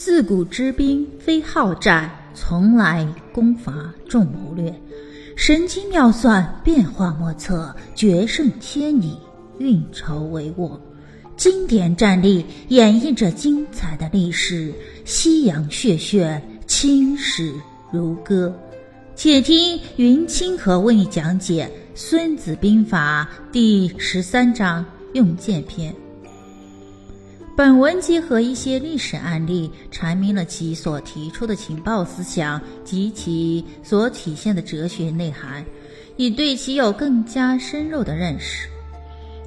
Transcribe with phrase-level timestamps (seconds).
[0.00, 4.74] 自古之兵非好战，从来攻伐重谋略。
[5.36, 9.18] 神机妙算，变化莫测，决胜千里，
[9.58, 10.80] 运筹帷幄。
[11.36, 14.72] 经典战例演绎着精彩的历史，
[15.04, 17.52] 夕阳血血，青史
[17.92, 18.58] 如歌。
[19.14, 24.82] 且听云清河为你讲解《孙子兵法》第十三章
[25.12, 25.94] 用剑篇。
[27.56, 35.62] 本文结合一些历史案例，阐明了其所提出的情报思想及其所体现的哲学内涵，
[36.16, 38.68] 以对其有更加深入的认识。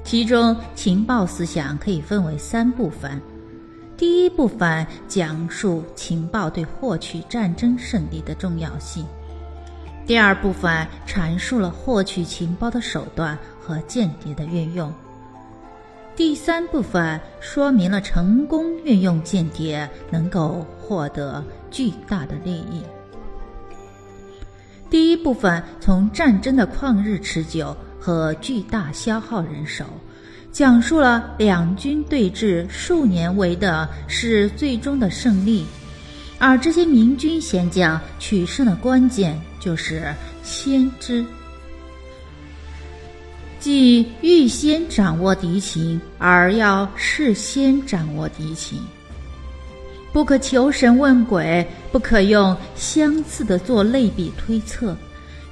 [0.04, 3.20] 其中，情报思想可以分为三部分。
[3.96, 9.04] 第一部分讲述情报对获取战争胜利的重要性；
[10.06, 14.92] 第二部分阐述了获取情报的手段和间谍的运用；
[16.16, 22.82] 第三部分说明了成功运用间谍能够获得巨大的利益。
[24.88, 27.76] 第一部分从战争的旷日持久。
[28.04, 29.86] 和巨大消耗人手，
[30.52, 35.64] 讲述了两军对峙数年为的是最终的胜利，
[36.38, 41.24] 而这些明军贤将取胜的关键就是先知，
[43.64, 48.78] 既预先掌握敌情，而要事先掌握敌情，
[50.12, 54.94] 不可求神问鬼，不可用相似的做类比推测。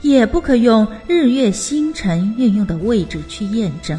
[0.02, 3.98] 也不可用日月星辰运用的位置去验证，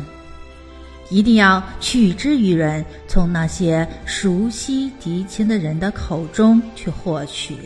[1.10, 7.58] 一定要取之于人，从那些熟悉敌情的人的口中去获取。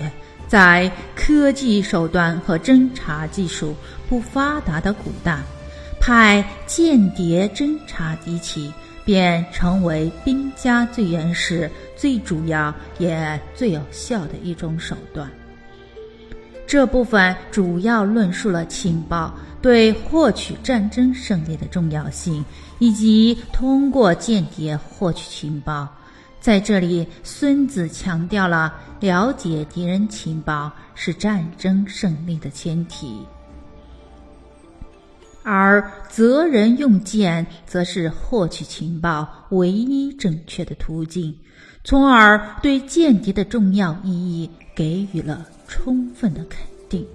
[0.47, 3.75] 在科技手段和侦察技术
[4.07, 5.37] 不发达的古代，
[6.07, 15.29] 派间谍侦察敌情，便成为兵家最原始、最主要也最有效的一种手段。
[16.65, 22.41] 这部分主要论述了情报对获取战争胜利的重要性，
[22.79, 25.93] 以及通过间谍获取情报。
[26.39, 33.19] 在这里，孙子强调了了解敌人情报是战争胜利的前提，
[35.49, 41.33] 而择人用剑则是获取情报唯一正确的途径，
[41.85, 45.47] 从而对间谍的重要意义给予了。
[45.69, 46.59] 充分的肯
[46.89, 47.05] 定。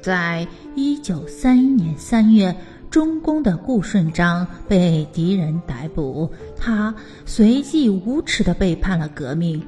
[0.00, 2.54] 在一九三一年三月，
[2.90, 6.94] 中宫的顾顺章被敌人逮捕，他
[7.26, 9.62] 随即无耻的背叛了革命，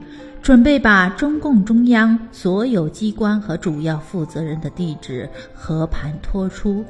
[0.44, 6.84] 准备把中共中央所有机关和主要负责人的地址和盘托出。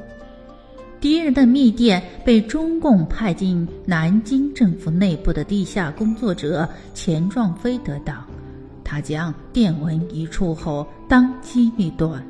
[1.00, 8.24] 敌人的密电被中共派进南京政府内部的地下工作者钱壮飞得到。
[8.82, 12.20] 他将电文一出后，当机立断，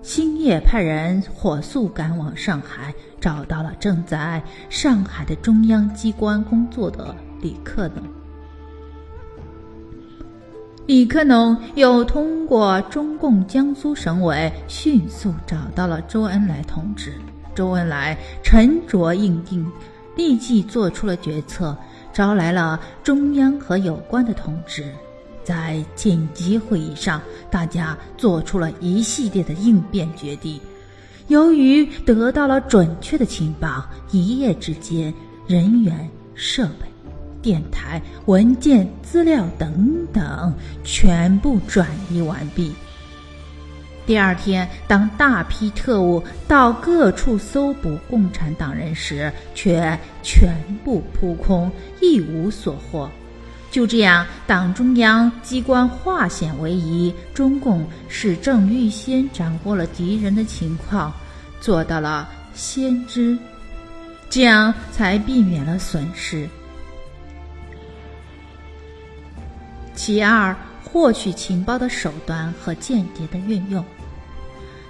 [0.00, 4.40] 星夜派人火速赶往上海，找到了正在
[4.70, 7.12] 上海的中央机关工作的
[7.42, 8.17] 李克农。
[10.88, 17.12] 李克农又通过中共江苏省委迅速找到了周恩来同志。
[17.54, 19.70] 周恩来沉着应定，
[20.16, 21.76] 立即做出了决策，
[22.10, 24.90] 招来了中央和有关的同志。
[25.44, 30.58] 在紧急会议上，大家做出了一系列的应变决定。
[31.26, 35.12] 由于得到了准确的情报，一夜之间，
[35.46, 36.87] 人员、设备、
[37.40, 40.54] 电台、文件、资料等等
[40.84, 42.72] 全部转移完毕。
[44.06, 53.10] 第二天，当大批特务到各处搜捕共产党人时，却全部扑空，一无所获。
[53.70, 61.12] 就这样，党中央机关化险为夷，中共始政预先掌握了敌人的情况，
[61.60, 63.36] 做到了先知，
[64.30, 66.48] 这样才避免了损失。
[69.98, 73.84] 其二，获取情报的手段和间谍的运用。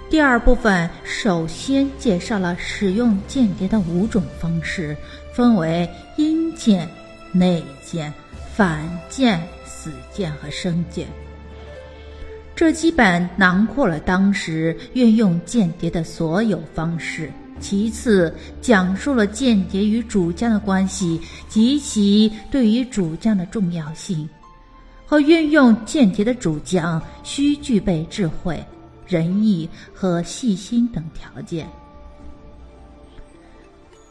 [0.07, 4.95] 第二部分首先介绍了使用间谍的五种方式，
[5.33, 6.87] 分为阴间、
[7.31, 8.13] 内间。
[8.55, 11.07] 反间、死间和生间，
[12.53, 17.31] 这基本囊括了当时运用间谍的所有方式。
[17.61, 24.27] 其次，讲述了间谍与主将的关系及其对于主将的重要性，
[25.09, 28.63] 和运用间谍的主将，需具备智慧、
[29.07, 31.67] 仁义和细心等条件。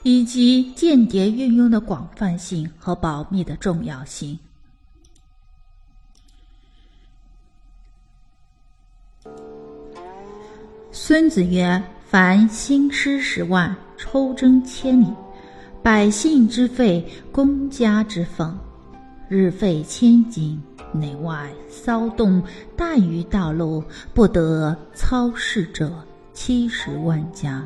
[0.02, 4.36] 以及间谍运用的广泛性和保密的重要性。
[10.90, 15.06] 孙子曰，凡兴师十万，抽征千里，
[15.80, 18.58] 百姓之费，公家之奉，
[19.28, 20.60] 日费千金。
[20.92, 22.42] 内外骚动，
[22.76, 23.82] 怠于道路，
[24.14, 25.92] 不得操事者
[26.32, 27.64] 七十万家。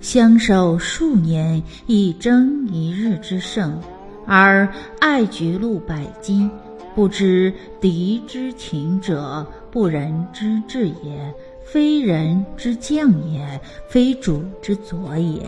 [0.00, 3.80] 相守数年，以争一日之胜，
[4.26, 4.68] 而
[5.00, 6.50] 爱菊露百金，
[6.94, 11.34] 不知敌之情者，不仁之至也。”
[11.70, 15.46] 非人之将也，非主之佐也，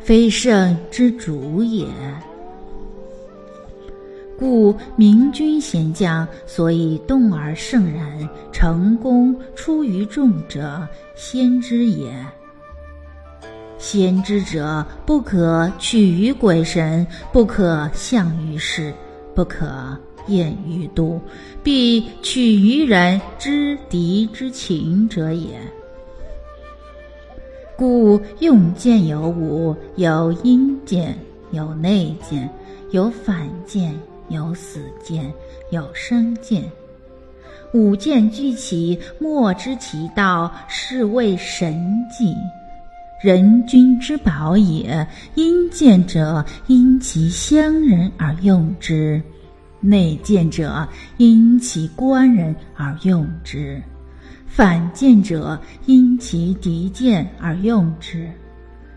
[0.00, 1.86] 非圣之主也。
[4.38, 12.12] 故明君贤将，所以动而胜然，成功出于众者，先知也。
[13.78, 18.92] 先知者，不可取于鬼神，不可象于世，
[19.34, 19.96] 不可。
[20.28, 21.20] 厌于度，
[21.62, 25.56] 必取于人知敌之情者也。
[27.76, 31.16] 故用剑有五：有阴剑，
[31.52, 32.50] 有内剑，
[32.90, 33.94] 有反剑，
[34.28, 35.32] 有死剑，
[35.70, 36.64] 有生剑。
[37.72, 42.34] 五剑俱起，莫知其道，是谓神迹。
[43.22, 45.06] 人君之宝也。
[45.34, 49.20] 阴剑者，因其乡人而用之。
[49.78, 50.88] 内见者
[51.18, 53.80] 因其官人而用之，
[54.46, 58.28] 反见者因其敌见而用之，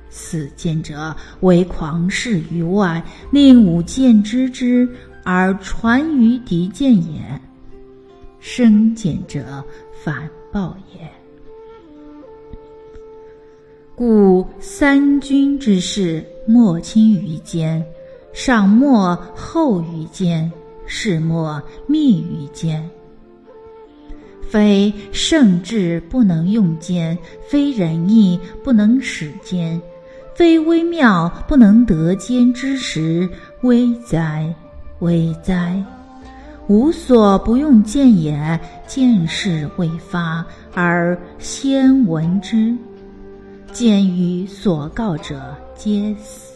[0.09, 4.87] 死见者为狂士于外，令吾见知之
[5.23, 7.19] 而传于敌见也。
[8.39, 9.63] 生见者
[10.03, 11.09] 反报也。
[13.95, 17.85] 故三军之事，莫轻于奸，
[18.31, 20.51] 上莫厚于奸。
[20.91, 22.89] 事莫密于奸，
[24.41, 27.15] 非圣智不能用奸，
[27.47, 29.79] 非仁义不能使奸，
[30.33, 33.29] 非微妙不能得间之时，
[33.61, 34.51] 危哉，
[34.99, 35.83] 危哉！
[36.67, 42.75] 无所不用见也，见事未发而先闻之，
[43.71, 46.53] 见于所告者皆死。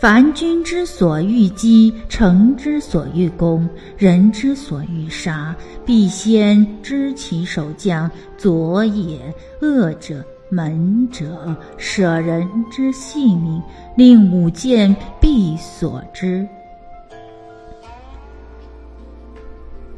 [0.00, 3.66] 凡君之所欲击，臣之所欲攻，
[3.96, 5.54] 人之所欲杀，
[5.86, 9.32] 必先知其守将左也。
[9.62, 10.22] 恶者、
[10.54, 13.60] 门者，舍人之性命，
[13.96, 16.46] 令吾见必所知。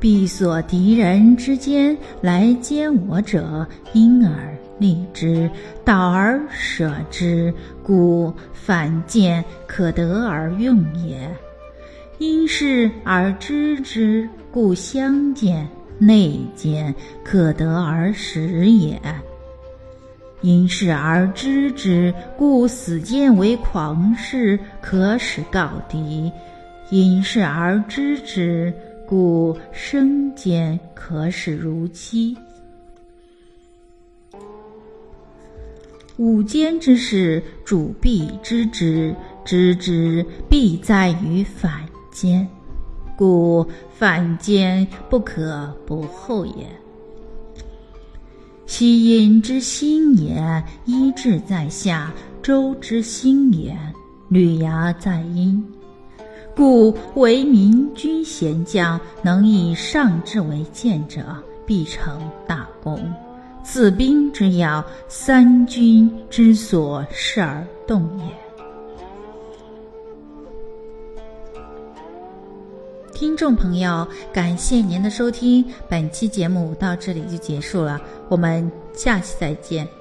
[0.00, 4.56] 必所敌人之间来奸我者，因而。
[4.79, 5.50] 立之，
[5.87, 11.26] 导而舍之，故反见可得而用也。
[12.19, 15.67] 因事而知之，故相见；
[15.99, 16.94] 内见
[17.25, 19.00] 可得而使也。
[20.46, 26.31] 因事而知之，故死见为狂士，可使告敌；
[26.88, 28.72] 因事而知之，
[29.08, 32.37] 故生见可使如妻。
[36.16, 39.12] 五间之事，主必知之，
[39.44, 42.46] 知之必在于反间，
[43.17, 43.67] 故
[43.98, 46.65] 反间不可不后也。
[48.67, 52.11] 其阴之心也，一志在下；
[52.43, 53.79] 周之心也，
[54.29, 55.65] 履牙在阴。
[56.55, 61.25] 故为民君贤将，能以上智为鉴者，
[61.65, 63.01] 必成大功。
[63.63, 68.45] 此兵之要，三军之所视而动也。
[73.17, 79.95] 听众朋友，感谢您的收听，本期节目到这里就结束了，我们下期再见。